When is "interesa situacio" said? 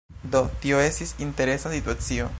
1.27-2.29